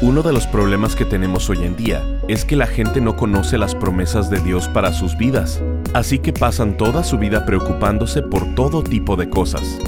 [0.00, 3.58] Uno de los problemas que tenemos hoy en día es que la gente no conoce
[3.58, 5.62] las promesas de Dios para sus vidas,
[5.94, 9.78] así que pasan toda su vida preocupándose por todo tipo de cosas.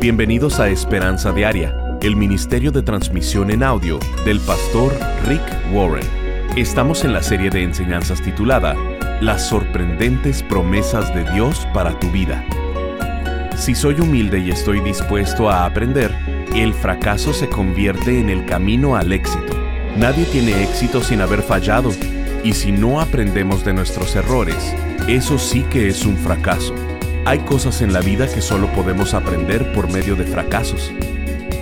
[0.00, 4.94] Bienvenidos a Esperanza Diaria, el ministerio de transmisión en audio del pastor
[5.28, 5.42] Rick
[5.72, 6.08] Warren.
[6.56, 8.74] Estamos en la serie de enseñanzas titulada
[9.20, 12.42] Las sorprendentes promesas de Dios para tu vida.
[13.56, 18.96] Si soy humilde y estoy dispuesto a aprender, el fracaso se convierte en el camino
[18.96, 19.56] al éxito.
[19.96, 21.92] Nadie tiene éxito sin haber fallado,
[22.42, 24.74] y si no aprendemos de nuestros errores,
[25.08, 26.74] eso sí que es un fracaso.
[27.24, 30.90] Hay cosas en la vida que solo podemos aprender por medio de fracasos.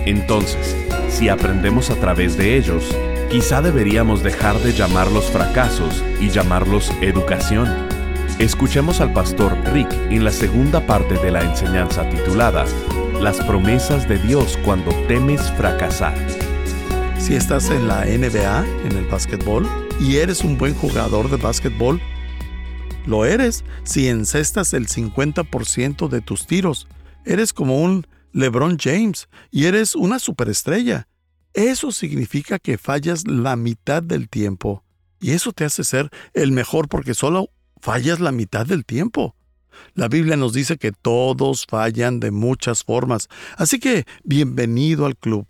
[0.05, 0.75] Entonces,
[1.09, 2.95] si aprendemos a través de ellos,
[3.29, 7.67] quizá deberíamos dejar de llamarlos fracasos y llamarlos educación.
[8.39, 12.65] Escuchemos al pastor Rick en la segunda parte de la enseñanza titulada
[13.21, 16.15] Las promesas de Dios cuando temes fracasar.
[17.19, 19.67] Si estás en la NBA, en el básquetbol,
[19.99, 22.01] y eres un buen jugador de básquetbol,
[23.05, 26.87] lo eres si encestas el 50% de tus tiros.
[27.25, 31.09] Eres como un LeBron James y eres una superestrella.
[31.53, 34.85] Eso significa que fallas la mitad del tiempo.
[35.19, 37.49] Y eso te hace ser el mejor porque solo
[37.81, 39.35] fallas la mitad del tiempo.
[39.93, 45.45] La Biblia nos dice que todos fallan de muchas formas, así que bienvenido al club.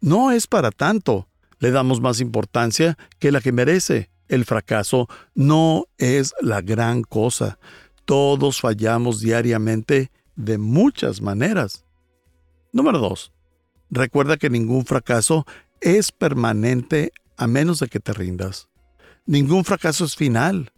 [0.00, 4.10] No es para tanto, le damos más importancia que la que merece.
[4.28, 7.58] El fracaso no es la gran cosa.
[8.04, 11.84] Todos fallamos diariamente de muchas maneras.
[12.72, 13.32] Número 2.
[13.90, 15.46] Recuerda que ningún fracaso
[15.80, 18.68] es permanente a menos de que te rindas.
[19.26, 20.72] Ningún fracaso es final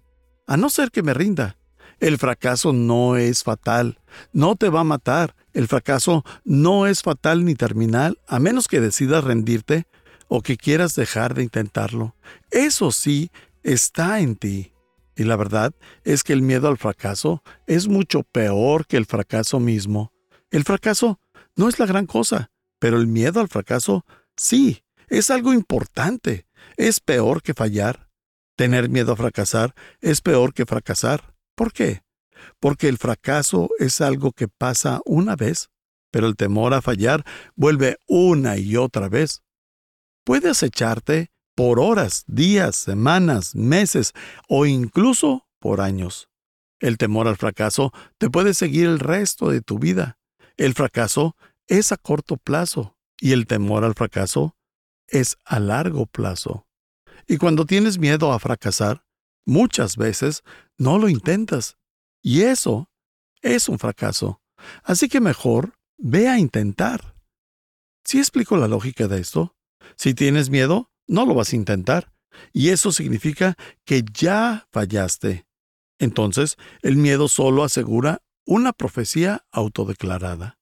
[0.47, 1.56] a no ser que me rinda.
[1.99, 4.01] El fracaso no es fatal,
[4.33, 5.35] no te va a matar.
[5.53, 9.87] El fracaso no es fatal ni terminal, a menos que decidas rendirte
[10.29, 12.15] o que quieras dejar de intentarlo.
[12.51, 13.31] Eso sí
[13.63, 14.73] está en ti.
[15.17, 15.75] Y la verdad
[16.05, 20.12] es que el miedo al fracaso es mucho peor que el fracaso mismo.
[20.51, 21.19] El fracaso
[21.56, 24.05] no es la gran cosa, pero el miedo al fracaso
[24.37, 26.47] sí, es algo importante.
[26.77, 28.11] Es peor que fallar.
[28.56, 31.36] Tener miedo a fracasar es peor que fracasar.
[31.56, 32.03] ¿Por qué?
[32.61, 35.71] Porque el fracaso es algo que pasa una vez,
[36.12, 37.25] pero el temor a fallar
[37.56, 39.43] vuelve una y otra vez.
[40.25, 44.12] Puede acecharte por horas, días, semanas, meses
[44.49, 46.28] o incluso por años.
[46.78, 50.19] El temor al fracaso te puede seguir el resto de tu vida.
[50.59, 51.37] El fracaso
[51.67, 54.56] es a corto plazo y el temor al fracaso
[55.09, 56.67] es a largo plazo.
[57.27, 59.06] Y cuando tienes miedo a fracasar,
[59.47, 60.43] muchas veces
[60.78, 61.76] no lo intentas.
[62.22, 62.91] Y eso
[63.42, 64.41] es un fracaso.
[64.82, 67.14] Así que mejor ve a intentar.
[68.04, 69.56] ¿Sí explico la lógica de esto?
[69.97, 72.12] Si tienes miedo, no lo vas a intentar.
[72.53, 75.47] Y eso significa que ya fallaste.
[75.98, 80.58] Entonces, el miedo solo asegura una profecía autodeclarada.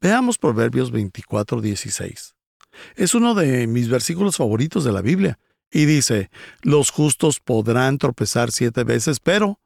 [0.00, 2.34] Veamos Proverbios 24:16.
[2.94, 5.38] Es uno de mis versículos favoritos de la Biblia
[5.76, 6.30] y dice,
[6.62, 9.60] los justos podrán tropezar siete veces, pero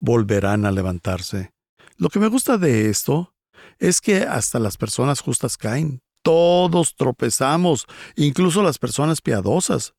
[0.00, 1.52] volverán a levantarse.
[1.98, 3.34] Lo que me gusta de esto
[3.78, 6.00] es que hasta las personas justas caen.
[6.22, 7.86] Todos tropezamos,
[8.16, 9.92] incluso las personas piadosas.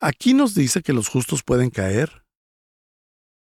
[0.00, 2.24] Aquí nos dice que los justos pueden caer.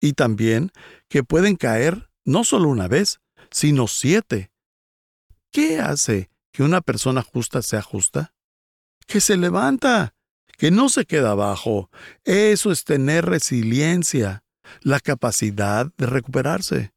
[0.03, 0.71] Y también
[1.09, 3.21] que pueden caer no solo una vez,
[3.51, 4.51] sino siete.
[5.51, 8.35] ¿Qué hace que una persona justa sea justa?
[9.07, 10.15] Que se levanta
[10.59, 11.89] que no se queda abajo.
[12.25, 14.43] Eso es tener resiliencia,
[14.83, 16.93] la capacidad de recuperarse.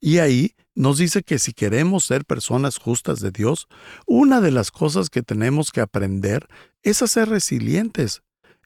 [0.00, 3.68] Y ahí nos dice que si queremos ser personas justas de Dios,
[4.06, 6.46] una de las cosas que tenemos que aprender
[6.82, 8.22] es a ser resilientes.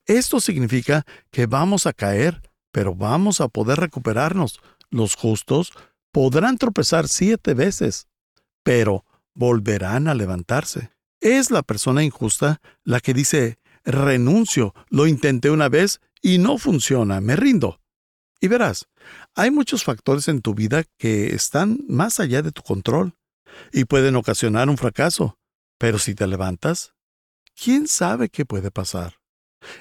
[0.06, 2.42] Esto significa que vamos a caer,
[2.72, 4.60] pero vamos a poder recuperarnos.
[4.90, 5.72] Los justos
[6.10, 8.08] podrán tropezar siete veces,
[8.62, 9.04] pero
[9.34, 10.90] volverán a levantarse.
[11.20, 17.20] Es la persona injusta la que dice, renuncio, lo intenté una vez y no funciona,
[17.20, 17.80] me rindo.
[18.40, 18.86] Y verás,
[19.34, 23.14] hay muchos factores en tu vida que están más allá de tu control
[23.72, 25.38] y pueden ocasionar un fracaso,
[25.78, 26.94] pero si te levantas,
[27.54, 29.14] ¿quién sabe qué puede pasar?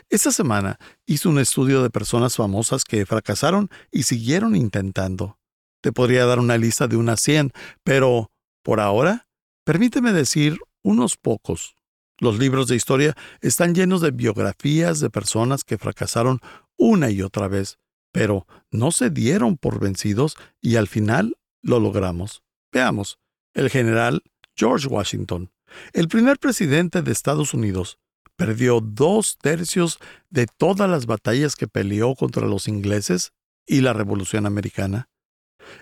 [0.09, 5.38] Esta semana hice un estudio de personas famosas que fracasaron y siguieron intentando.
[5.81, 7.51] Te podría dar una lista de unas 100,
[7.83, 8.31] pero
[8.63, 9.27] por ahora,
[9.63, 11.75] permíteme decir unos pocos.
[12.19, 16.39] Los libros de historia están llenos de biografías de personas que fracasaron
[16.75, 17.77] una y otra vez,
[18.11, 22.41] pero no se dieron por vencidos y al final lo logramos.
[22.71, 23.19] Veamos,
[23.53, 24.23] el general
[24.55, 25.51] George Washington,
[25.93, 27.99] el primer presidente de Estados Unidos,
[28.35, 29.99] perdió dos tercios
[30.29, 33.33] de todas las batallas que peleó contra los ingleses
[33.65, 35.09] y la Revolución Americana.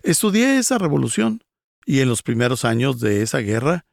[0.03, 1.43] Estudié esa revolución
[1.85, 3.85] y en los primeros años de esa guerra,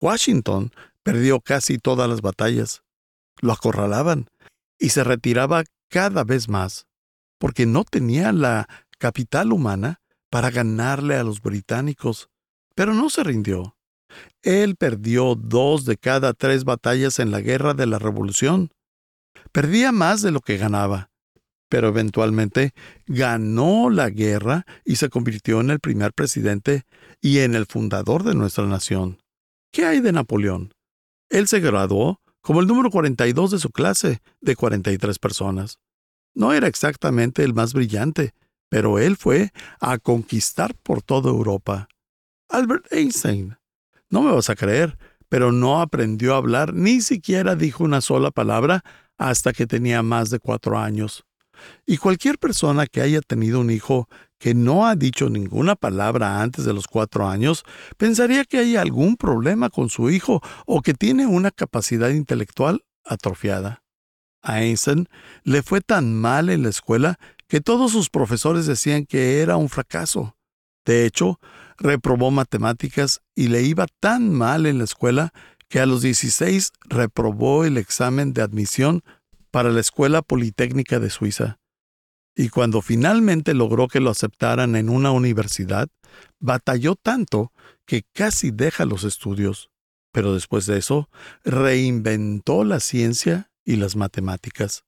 [0.00, 0.72] Washington
[1.02, 2.82] perdió casi todas las batallas.
[3.40, 4.28] Lo acorralaban
[4.78, 6.86] y se retiraba cada vez más,
[7.38, 8.68] porque no tenía la
[8.98, 10.00] capital humana
[10.30, 12.30] para ganarle a los británicos,
[12.74, 13.76] pero no se rindió.
[14.42, 18.70] Él perdió dos de cada tres batallas en la guerra de la Revolución.
[19.52, 21.10] Perdía más de lo que ganaba,
[21.68, 22.72] pero eventualmente
[23.06, 26.84] ganó la guerra y se convirtió en el primer presidente
[27.20, 29.18] y en el fundador de nuestra nación.
[29.72, 30.72] ¿Qué hay de Napoleón?
[31.32, 35.78] Él se graduó como el número 42 de su clase, de 43 personas.
[36.34, 38.34] No era exactamente el más brillante,
[38.68, 39.50] pero él fue
[39.80, 41.88] a conquistar por toda Europa.
[42.50, 43.56] Albert Einstein.
[44.10, 44.98] No me vas a creer,
[45.30, 48.84] pero no aprendió a hablar, ni siquiera dijo una sola palabra
[49.16, 51.24] hasta que tenía más de cuatro años.
[51.86, 56.64] Y cualquier persona que haya tenido un hijo que no ha dicho ninguna palabra antes
[56.64, 57.64] de los cuatro años,
[57.96, 63.82] pensaría que hay algún problema con su hijo o que tiene una capacidad intelectual atrofiada.
[64.42, 65.08] A Einstein
[65.44, 69.68] le fue tan mal en la escuela que todos sus profesores decían que era un
[69.68, 70.36] fracaso.
[70.84, 71.38] De hecho,
[71.78, 75.32] reprobó matemáticas y le iba tan mal en la escuela
[75.68, 79.02] que a los 16 reprobó el examen de admisión
[79.52, 81.60] para la Escuela Politécnica de Suiza
[82.34, 85.88] y cuando finalmente logró que lo aceptaran en una universidad,
[86.40, 87.52] batalló tanto
[87.86, 89.70] que casi deja los estudios.
[90.12, 91.08] Pero después de eso,
[91.44, 94.84] reinventó la ciencia y las matemáticas.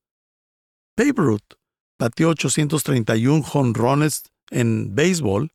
[0.97, 1.55] Babe Ruth
[1.99, 5.53] batió 831 jonrones en béisbol,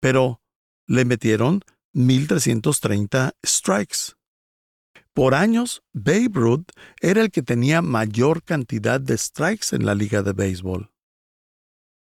[0.00, 0.40] pero
[0.86, 1.62] le metieron
[1.92, 4.14] 1330 strikes.
[5.14, 6.66] Por años, Babe Ruth
[7.00, 10.90] era el que tenía mayor cantidad de strikes en la liga de béisbol.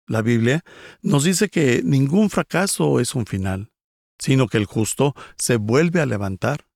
[0.07, 0.65] La Biblia
[1.03, 3.71] nos dice que ningún fracaso es un final,
[4.19, 6.67] sino que el justo se vuelve a levantar.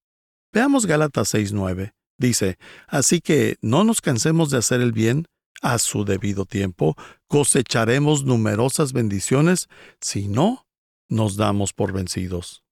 [0.53, 1.95] Veamos Gálatas 6:9.
[2.17, 5.27] Dice, Así que no nos cansemos de hacer el bien,
[5.63, 6.95] a su debido tiempo
[7.27, 9.69] cosecharemos numerosas bendiciones,
[10.01, 10.67] si no,
[11.09, 12.64] nos damos por vencidos.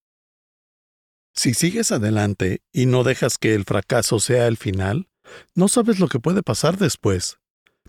[1.34, 5.08] Si sigues adelante y no dejas que el fracaso sea el final,
[5.54, 7.38] no sabes lo que puede pasar después.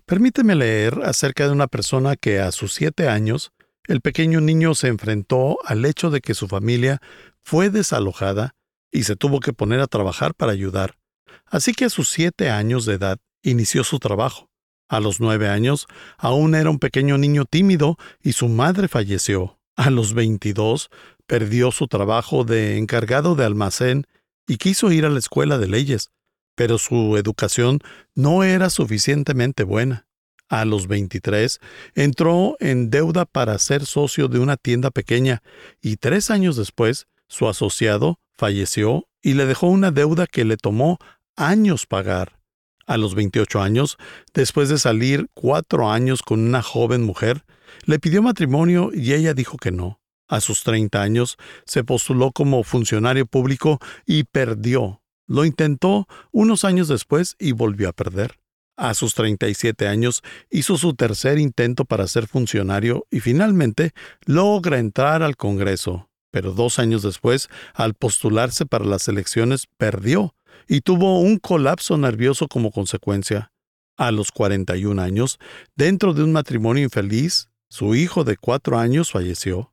[0.06, 3.52] Permíteme leer acerca de una persona que a sus siete años,
[3.86, 7.00] el pequeño niño se enfrentó al hecho de que su familia
[7.42, 8.54] fue desalojada
[8.90, 10.96] y se tuvo que poner a trabajar para ayudar.
[11.44, 14.50] Así que a sus siete años de edad inició su trabajo.
[14.88, 15.86] A los nueve años
[16.16, 19.58] aún era un pequeño niño tímido y su madre falleció.
[19.76, 20.90] A los veintidós
[21.26, 24.06] perdió su trabajo de encargado de almacén
[24.46, 26.10] y quiso ir a la escuela de leyes,
[26.54, 27.80] pero su educación
[28.14, 30.06] no era suficientemente buena.
[30.48, 31.58] A los 23
[31.94, 35.42] entró en deuda para ser socio de una tienda pequeña
[35.80, 40.98] y tres años después su asociado falleció y le dejó una deuda que le tomó
[41.36, 42.38] años pagar.
[42.86, 43.96] A los 28 años,
[44.34, 47.44] después de salir cuatro años con una joven mujer,
[47.84, 50.00] le pidió matrimonio y ella dijo que no.
[50.28, 51.36] A sus 30 años
[51.66, 57.92] se postuló como funcionario público y perdió lo intentó unos años después y volvió a
[57.92, 58.38] perder.
[58.76, 63.92] A sus 37 años hizo su tercer intento para ser funcionario y finalmente
[64.26, 70.34] logra entrar al Congreso, pero dos años después, al postularse para las elecciones, perdió
[70.66, 73.52] y tuvo un colapso nervioso como consecuencia.
[73.96, 75.38] A los 41 años,
[75.76, 79.72] dentro de un matrimonio infeliz, su hijo de cuatro años falleció.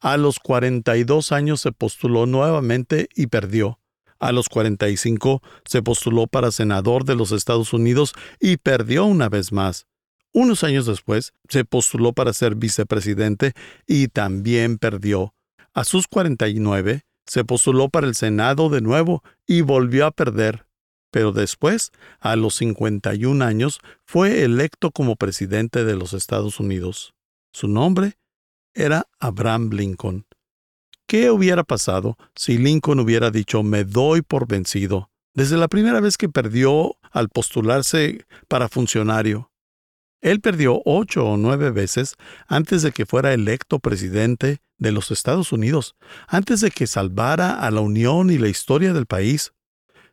[0.00, 3.78] A los 42 años se postuló nuevamente y perdió
[4.22, 9.50] a los 45 se postuló para senador de los Estados Unidos y perdió una vez
[9.50, 9.88] más.
[10.32, 13.52] Unos años después se postuló para ser vicepresidente
[13.84, 15.34] y también perdió.
[15.74, 20.66] A sus 49 se postuló para el Senado de nuevo y volvió a perder.
[21.10, 27.12] Pero después, a los 51 años, fue electo como presidente de los Estados Unidos.
[27.52, 28.18] Su nombre
[28.74, 30.26] era Abraham Lincoln.
[31.06, 36.16] ¿Qué hubiera pasado si Lincoln hubiera dicho me doy por vencido desde la primera vez
[36.16, 39.50] que perdió al postularse para funcionario?
[40.22, 42.14] Él perdió ocho o nueve veces
[42.46, 45.96] antes de que fuera electo presidente de los Estados Unidos,
[46.28, 49.52] antes de que salvara a la Unión y la historia del país.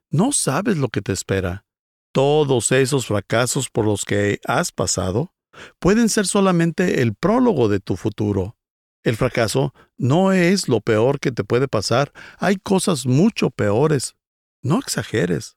[0.09, 1.65] No sabes lo que te espera.
[2.11, 5.31] Todos esos fracasos por los que has pasado
[5.79, 8.57] pueden ser solamente el prólogo de tu futuro.
[9.03, 12.11] El fracaso no es lo peor que te puede pasar.
[12.37, 14.15] Hay cosas mucho peores.
[14.61, 15.55] No exageres.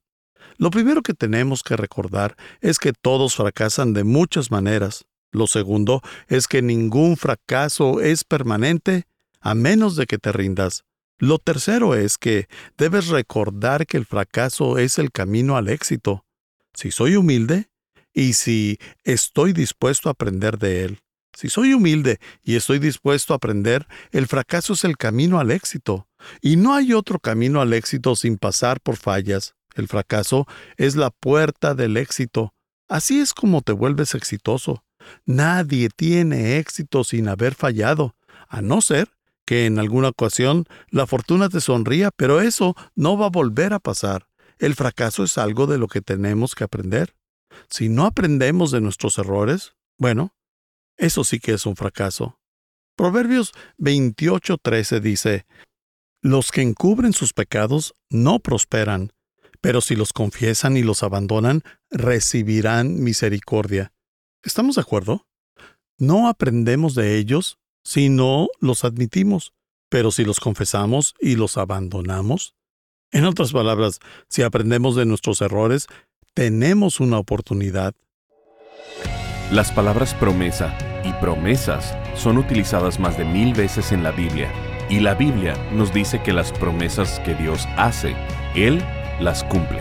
[0.59, 5.07] Lo primero que tenemos que recordar es que todos fracasan de muchas maneras.
[5.33, 9.07] Lo segundo es que ningún fracaso es permanente
[9.41, 10.85] a menos de que te rindas.
[11.19, 16.25] Lo tercero es que debes recordar que el fracaso es el camino al éxito.
[16.75, 17.72] Si soy humilde
[18.13, 21.01] y si estoy dispuesto a aprender de él.
[21.35, 26.07] Si soy humilde y estoy dispuesto a aprender, el fracaso es el camino al éxito.
[26.41, 29.55] Y no hay otro camino al éxito sin pasar por fallas.
[29.75, 32.53] El fracaso es la puerta del éxito.
[32.89, 34.85] Así es como te vuelves exitoso.
[35.25, 38.15] Nadie tiene éxito sin haber fallado,
[38.49, 39.09] a no ser
[39.47, 43.81] que en alguna ocasión la fortuna te sonría, pero eso no va a volver a
[43.81, 44.29] pasar.
[44.59, 47.15] El fracaso es algo de lo que tenemos que aprender.
[47.69, 50.35] Si no aprendemos de nuestros errores, bueno,
[50.97, 52.39] eso sí que es un fracaso.
[52.97, 55.47] Proverbios 28:13 dice,
[56.23, 59.13] Los que encubren sus pecados no prosperan,
[59.61, 63.93] pero si los confiesan y los abandonan, recibirán misericordia.
[64.43, 65.27] ¿Estamos de acuerdo?
[65.99, 69.55] No aprendemos de ellos si no los admitimos,
[69.89, 72.55] pero si los confesamos y los abandonamos.
[73.13, 75.87] En otras palabras, si aprendemos de nuestros errores,
[76.35, 77.93] tenemos una oportunidad.
[79.51, 80.75] Las palabras promesa
[81.05, 84.51] y promesas son utilizadas más de mil veces en la Biblia,
[84.89, 88.17] y la Biblia nos dice que las promesas que Dios hace,
[88.55, 88.83] Él
[89.21, 89.81] las cumple.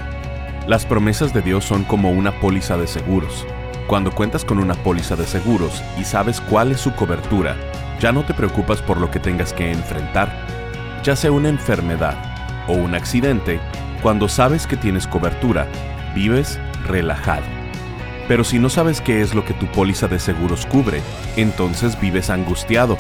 [0.67, 3.46] Las promesas de Dios son como una póliza de seguros.
[3.88, 7.55] Cuando cuentas con una póliza de seguros y sabes cuál es su cobertura,
[8.01, 10.48] ya no te preocupas por lo que tengas que enfrentar,
[11.01, 12.15] ya sea una enfermedad
[12.67, 13.62] o un accidente,
[14.01, 15.67] cuando sabes que tienes cobertura,
[16.13, 17.44] vives relajado.
[18.27, 21.01] Pero si no sabes qué es lo que tu póliza de seguros cubre,
[21.36, 22.98] entonces vives angustiado.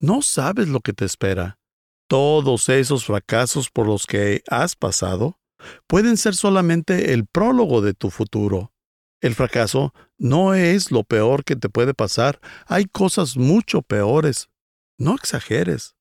[0.00, 1.59] No sabes lo que te espera.
[2.10, 5.38] Todos esos fracasos por los que has pasado
[5.86, 8.72] pueden ser solamente el prólogo de tu futuro.
[9.20, 14.48] El fracaso no es lo peor que te puede pasar, hay cosas mucho peores.
[14.98, 15.94] No exageres.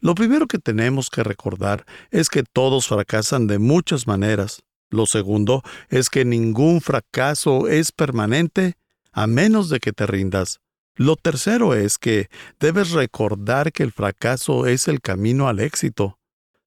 [0.00, 4.62] Lo primero que tenemos que recordar es que todos fracasan de muchas maneras.
[4.90, 8.74] Lo segundo es que ningún fracaso es permanente
[9.10, 10.60] a menos de que te rindas.
[10.96, 16.18] Lo tercero es que debes recordar que el fracaso es el camino al éxito.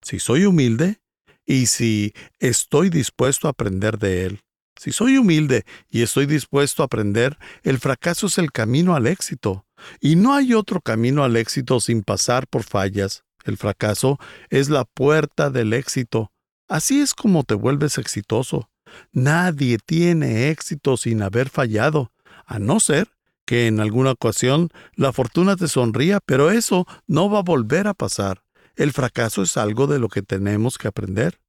[0.03, 1.01] Si soy humilde
[1.47, 4.41] y si estoy dispuesto a aprender de él.
[4.79, 9.65] Si soy humilde y estoy dispuesto a aprender, el fracaso es el camino al éxito.
[9.99, 13.23] Y no hay otro camino al éxito sin pasar por fallas.
[13.45, 14.19] El fracaso
[14.51, 16.31] es la puerta del éxito.
[16.67, 18.69] Así es como te vuelves exitoso.
[19.11, 22.11] Nadie tiene éxito sin haber fallado,
[22.45, 23.09] a no ser
[23.49, 27.95] que en alguna ocasión la fortuna te sonría, pero eso no va a volver a
[27.95, 28.43] pasar.
[28.75, 31.41] El fracaso es algo de lo que tenemos que aprender.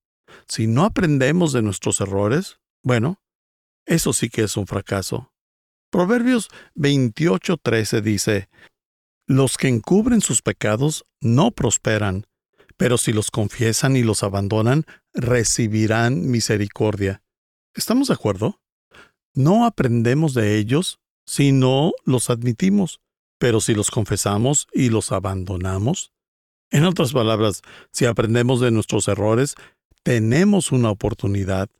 [0.49, 3.21] Si no aprendemos de nuestros errores, bueno,
[3.85, 5.35] eso sí que es un fracaso.
[5.90, 8.49] Proverbios 28:13 dice,
[9.26, 12.26] Los que encubren sus pecados no prosperan,
[12.78, 17.23] pero si los confiesan y los abandonan, recibirán misericordia.
[17.75, 18.59] ¿Estamos de acuerdo?
[19.35, 20.99] No aprendemos de ellos
[21.31, 23.01] si no los admitimos,
[23.39, 26.13] Pero si los confesamos y los abandonamos,
[26.71, 29.55] en otras palabras, si aprendemos de nuestros errores,
[30.03, 31.71] tenemos una oportunidad.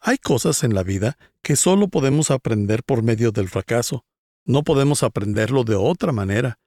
[0.00, 4.04] Hay cosas en la vida que solo podemos aprender por medio del fracaso.
[4.44, 6.58] No podemos aprenderlo de otra manera.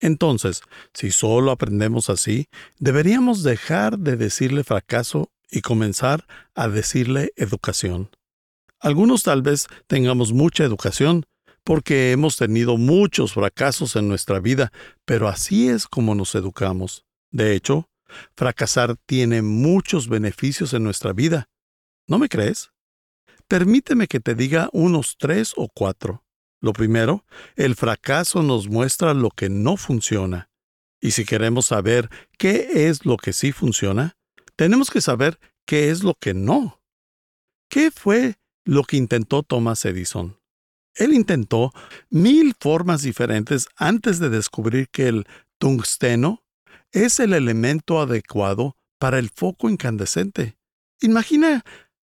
[0.00, 0.60] Entonces,
[0.92, 2.48] si solo aprendemos así,
[2.80, 8.10] deberíamos dejar de decirle fracaso y comenzar a decirle educación.
[8.80, 11.24] Algunos tal vez tengamos mucha educación,
[11.64, 14.70] porque hemos tenido muchos fracasos en nuestra vida,
[15.04, 17.06] pero así es como nos educamos.
[17.30, 17.88] De hecho,
[18.36, 21.48] fracasar tiene muchos beneficios en nuestra vida.
[22.06, 22.70] ¿No me crees?
[23.48, 26.22] Permíteme que te diga unos tres o cuatro.
[26.60, 27.24] Lo primero,
[27.56, 30.50] el fracaso nos muestra lo que no funciona.
[31.00, 34.16] Y si queremos saber qué es lo que sí funciona,
[34.56, 36.80] tenemos que saber qué es lo que no.
[37.68, 40.38] ¿Qué fue lo que intentó Thomas Edison?
[40.94, 41.72] Él intentó
[42.10, 45.26] mil formas diferentes antes de descubrir que el
[45.58, 46.44] tungsteno
[46.92, 50.56] es el elemento adecuado para el foco incandescente.
[51.00, 51.64] Imagina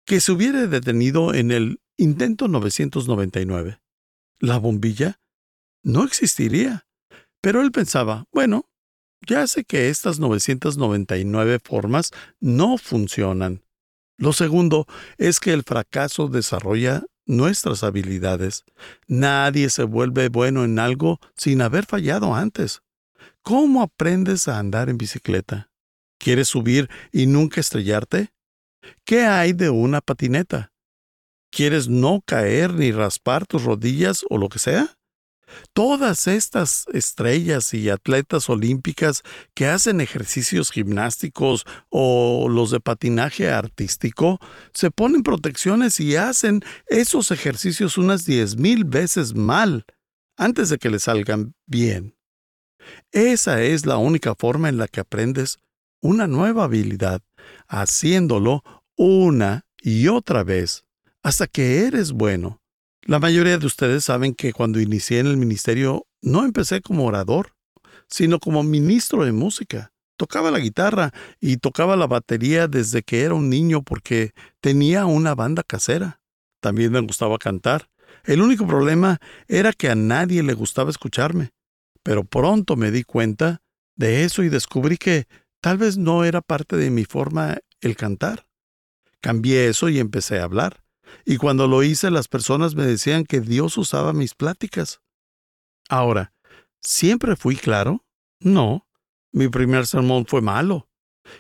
[0.06, 3.80] que se hubiera detenido en el intento 999.
[4.40, 5.20] La bombilla
[5.84, 6.86] no existiría.
[7.42, 8.70] Pero él pensaba, bueno,
[9.26, 13.64] ya sé que estas 999 formas no funcionan.
[14.18, 14.86] Lo segundo
[15.18, 18.66] es que el fracaso desarrolla nuestras habilidades.
[19.08, 22.82] Nadie se vuelve bueno en algo sin haber fallado antes.
[23.42, 25.70] ¿Cómo aprendes a andar en bicicleta?
[26.18, 28.34] ¿Quieres subir y nunca estrellarte?
[29.06, 30.72] ¿Qué hay de una patineta?
[31.52, 34.98] ¿Quieres no caer ni raspar tus rodillas o lo que sea?
[35.74, 39.24] Todas estas estrellas y atletas olímpicas
[39.54, 44.40] que hacen ejercicios gimnásticos o los de patinaje artístico
[44.74, 49.86] se ponen protecciones y hacen esos ejercicios unas diez mil veces mal
[50.38, 52.16] antes de que les salgan bien.
[53.12, 55.60] Esa es la única forma en la que aprendes
[56.02, 57.22] una nueva habilidad,
[57.68, 58.64] haciéndolo
[58.96, 60.86] una y otra vez,
[61.22, 62.63] hasta que eres bueno.
[63.06, 67.54] La mayoría de ustedes saben que cuando inicié en el ministerio no empecé como orador,
[68.08, 69.92] sino como ministro de música.
[70.16, 71.12] Tocaba la guitarra
[71.42, 76.22] y tocaba la batería desde que era un niño porque tenía una banda casera.
[76.62, 77.90] También me gustaba cantar.
[78.24, 81.50] El único problema era que a nadie le gustaba escucharme.
[82.04, 83.62] Pero pronto me di cuenta
[83.98, 85.28] de eso y descubrí que
[85.60, 88.46] tal vez no era parte de mi forma el cantar.
[89.20, 90.83] Cambié eso y empecé a hablar.
[91.26, 95.02] Y cuando lo hice las personas me decían que Dios usaba mis pláticas.
[95.90, 96.34] Ahora,
[96.82, 98.06] ¿siempre fui claro?
[98.40, 98.88] No.
[99.32, 100.88] Mi primer sermón fue malo.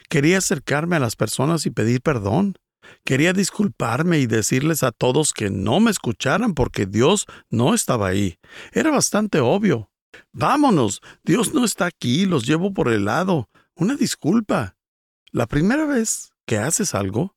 [0.09, 2.57] Quería acercarme a las personas y pedir perdón.
[3.05, 8.39] Quería disculparme y decirles a todos que no me escucharan porque Dios no estaba ahí.
[8.71, 9.89] Era bastante obvio.
[10.31, 13.49] Vámonos, Dios no está aquí, los llevo por el lado.
[13.75, 14.75] Una disculpa.
[15.31, 17.36] La primera vez que haces algo,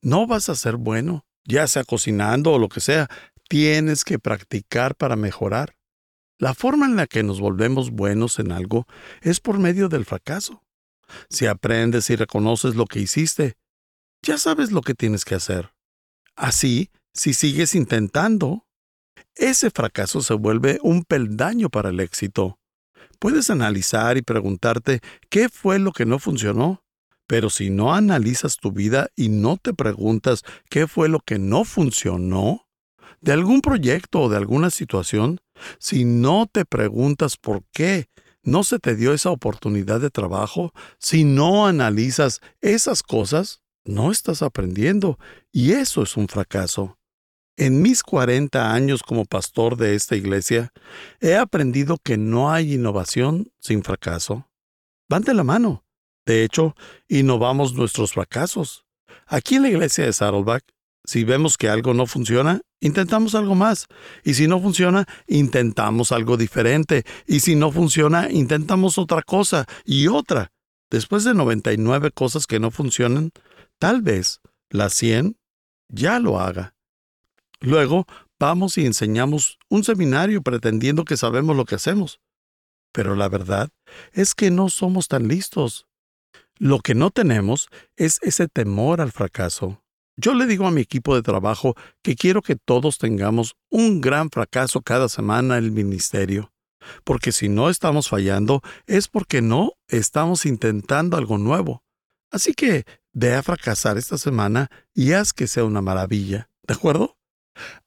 [0.00, 3.08] no vas a ser bueno ya sea cocinando o lo que sea,
[3.48, 5.76] tienes que practicar para mejorar.
[6.38, 8.86] La forma en la que nos volvemos buenos en algo
[9.22, 10.64] es por medio del fracaso.
[11.28, 13.54] Si aprendes y reconoces lo que hiciste,
[14.22, 15.74] ya sabes lo que tienes que hacer.
[16.34, 18.66] Así, si sigues intentando,
[19.36, 22.58] ese fracaso se vuelve un peldaño para el éxito.
[23.18, 26.83] Puedes analizar y preguntarte qué fue lo que no funcionó
[27.26, 31.64] pero si no analizas tu vida y no te preguntas qué fue lo que no
[31.64, 32.64] funcionó,
[33.20, 35.40] de algún proyecto o de alguna situación,
[35.78, 38.08] si no te preguntas por qué
[38.42, 44.42] no se te dio esa oportunidad de trabajo, si no analizas esas cosas, no estás
[44.42, 45.18] aprendiendo
[45.50, 46.98] y eso es un fracaso.
[47.56, 50.72] En mis 40 años como pastor de esta iglesia,
[51.20, 54.50] he aprendido que no hay innovación sin fracaso.
[55.08, 55.83] Van de la mano.
[56.26, 56.74] De hecho,
[57.08, 58.84] innovamos nuestros fracasos.
[59.26, 60.64] Aquí en la iglesia de Saddleback,
[61.04, 63.86] si vemos que algo no funciona, intentamos algo más.
[64.24, 67.04] Y si no funciona, intentamos algo diferente.
[67.26, 70.50] Y si no funciona, intentamos otra cosa y otra.
[70.90, 73.32] Después de 99 cosas que no funcionan,
[73.78, 75.36] tal vez la 100
[75.88, 76.74] ya lo haga.
[77.60, 78.06] Luego
[78.38, 82.20] vamos y enseñamos un seminario pretendiendo que sabemos lo que hacemos.
[82.92, 83.70] Pero la verdad
[84.12, 85.86] es que no somos tan listos.
[86.58, 89.82] Lo que no tenemos es ese temor al fracaso.
[90.16, 94.30] Yo le digo a mi equipo de trabajo que quiero que todos tengamos un gran
[94.30, 96.52] fracaso cada semana en el ministerio,
[97.02, 101.82] porque si no estamos fallando es porque no estamos intentando algo nuevo.
[102.30, 107.16] Así que ve a fracasar esta semana y haz que sea una maravilla, ¿de acuerdo?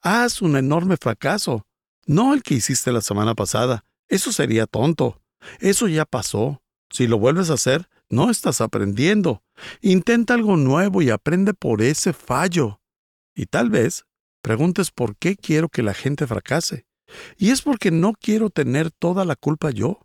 [0.01, 1.65] Haz un enorme fracaso,
[2.06, 5.21] no el que hiciste la semana pasada, Eso sería tonto.
[5.60, 6.62] Eso ya pasó.
[6.89, 9.43] Si lo vuelves a hacer, no estás aprendiendo.
[9.82, 12.82] Intenta algo nuevo y aprende por ese fallo.
[13.36, 14.06] Y tal vez
[14.41, 16.86] preguntes por qué quiero que la gente fracase.
[17.38, 20.00] Y es porque no quiero tener toda la culpa yo.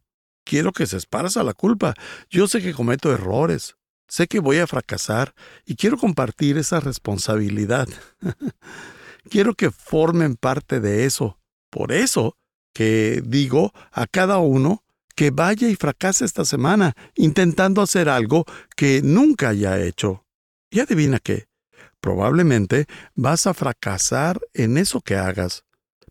[0.44, 1.94] Quiero que se esparza la culpa.
[2.30, 3.76] Yo sé que cometo errores.
[4.08, 5.34] Sé que voy a fracasar
[5.64, 7.88] y quiero compartir esa responsabilidad.
[9.30, 11.38] quiero que formen parte de eso.
[11.70, 12.36] Por eso
[12.74, 18.44] que digo a cada uno que vaya y fracase esta semana intentando hacer algo
[18.76, 20.24] que nunca haya hecho.
[20.70, 21.48] Y adivina qué,
[22.00, 25.64] probablemente vas a fracasar en eso que hagas,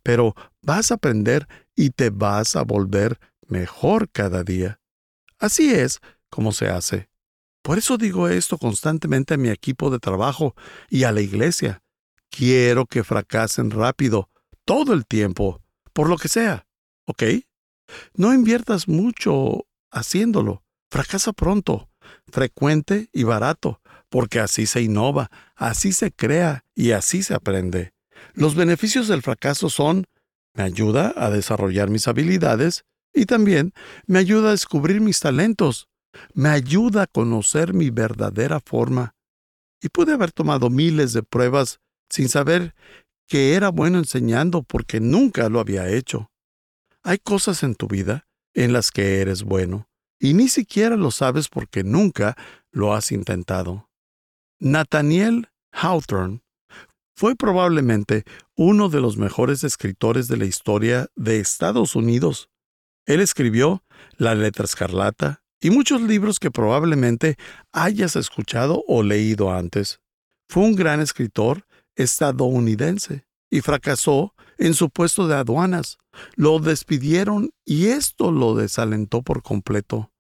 [0.04, 4.80] pero vas a aprender y te vas a volver mejor cada día.
[5.40, 7.10] Así es como se hace.
[7.62, 10.56] Por eso digo esto constantemente a mi equipo de trabajo
[10.90, 11.84] y a la iglesia.
[12.30, 14.30] Quiero que fracasen rápido,
[14.66, 15.62] todo el tiempo,
[15.94, 16.66] por lo que sea.
[17.06, 17.24] ¿Ok?
[18.16, 20.64] No inviertas mucho haciéndolo.
[20.90, 21.90] Fracasa pronto,
[22.28, 27.94] frecuente y barato, porque así se innova, así se crea y así se aprende.
[28.34, 30.06] Los beneficios del fracaso son,
[30.54, 33.74] me ayuda a desarrollar mis habilidades y también
[34.06, 35.88] me ayuda a descubrir mis talentos,
[36.34, 39.16] me ayuda a conocer mi verdadera forma.
[39.82, 42.76] Y pude haber tomado miles de pruebas sin saber
[43.28, 46.31] que era bueno enseñando porque nunca lo había hecho.
[47.04, 51.50] Hay cosas en tu vida en las que eres bueno, y ni siquiera lo sabes
[51.50, 52.38] porque nunca
[52.72, 53.90] lo has intentado.
[54.60, 56.44] Nathaniel Hawthorne
[57.16, 58.24] fue probablemente
[58.56, 62.50] uno de los mejores escritores de la historia de Estados Unidos.
[63.06, 63.84] Él escribió
[64.18, 67.38] La letra escarlata y muchos libros que probablemente
[67.72, 70.00] hayas escuchado o leído antes.
[70.48, 75.98] Fue un gran escritor estadounidense y fracasó en su puesto de aduanas.
[76.36, 80.12] Lo despidieron y esto lo desalentó por completo.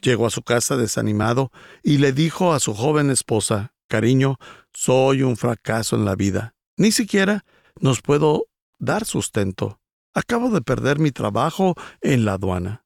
[0.00, 1.50] Llegó a su casa desanimado
[1.82, 4.38] y le dijo a su joven esposa, Cariño,
[4.72, 6.54] soy un fracaso en la vida.
[6.76, 7.44] Ni siquiera
[7.80, 8.46] nos puedo
[8.78, 9.80] dar sustento.
[10.14, 12.84] Acabo de perder mi trabajo en la aduana.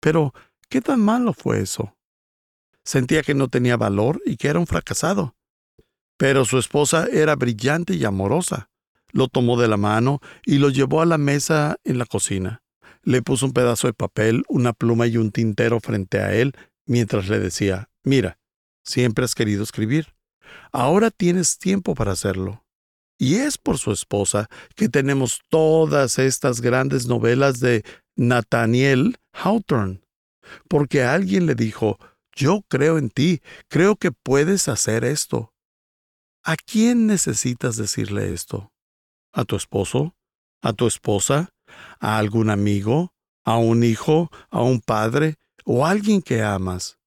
[0.00, 0.32] Pero,
[0.70, 1.96] ¿qué tan malo fue eso?
[2.82, 5.36] Sentía que no tenía valor y que era un fracasado.
[6.16, 8.70] Pero su esposa era brillante y amorosa
[9.12, 12.62] lo tomó de la mano y lo llevó a la mesa en la cocina.
[13.02, 16.52] Le puso un pedazo de papel, una pluma y un tintero frente a él
[16.86, 18.38] mientras le decía, Mira,
[18.84, 20.14] siempre has querido escribir.
[20.72, 22.64] Ahora tienes tiempo para hacerlo.
[23.18, 30.02] Y es por su esposa que tenemos todas estas grandes novelas de Nathaniel Hawthorne.
[30.68, 31.98] Porque alguien le dijo,
[32.34, 35.52] yo creo en ti, creo que puedes hacer esto.
[36.44, 38.70] ¿A quién necesitas decirle esto?
[39.36, 40.16] A tu esposo,
[40.62, 41.50] a tu esposa,
[42.00, 43.12] a algún amigo,
[43.44, 46.98] a un hijo, a un padre o a alguien que amas,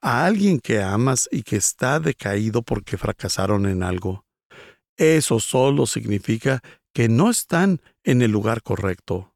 [0.00, 4.24] a alguien que amas y que está decaído porque fracasaron en algo.
[4.96, 6.62] Eso solo significa
[6.94, 9.34] que no están en el lugar correcto.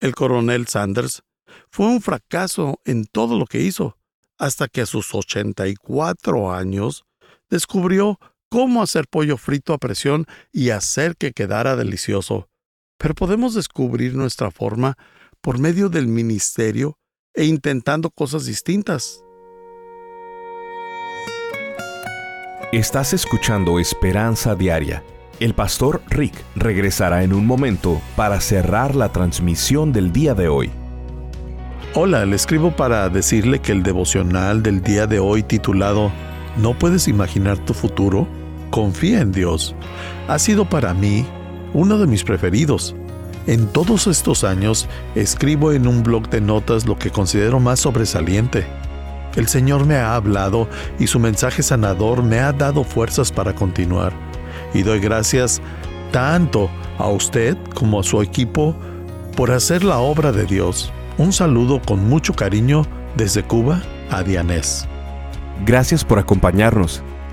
[0.00, 1.22] El coronel Sanders
[1.70, 3.96] fue un fracaso en todo lo que hizo,
[4.36, 7.04] hasta que a sus 84 años
[7.48, 12.48] descubrió cómo hacer pollo frito a presión y hacer que quedara delicioso.
[12.98, 14.96] Pero podemos descubrir nuestra forma
[15.40, 16.98] por medio del ministerio
[17.34, 19.22] e intentando cosas distintas.
[22.72, 25.02] Estás escuchando Esperanza Diaria.
[25.40, 30.70] El pastor Rick regresará en un momento para cerrar la transmisión del día de hoy.
[31.94, 36.12] Hola, le escribo para decirle que el devocional del día de hoy titulado
[36.58, 38.26] ¿No puedes imaginar tu futuro?
[38.70, 39.74] Confía en Dios.
[40.28, 41.26] Ha sido para mí
[41.74, 42.94] uno de mis preferidos.
[43.46, 48.66] En todos estos años escribo en un blog de notas lo que considero más sobresaliente.
[49.36, 54.12] El Señor me ha hablado y su mensaje sanador me ha dado fuerzas para continuar.
[54.74, 55.62] Y doy gracias
[56.10, 58.74] tanto a usted como a su equipo
[59.36, 60.92] por hacer la obra de Dios.
[61.16, 62.84] Un saludo con mucho cariño
[63.16, 64.86] desde Cuba a Dianés.
[65.64, 67.02] Gracias por acompañarnos.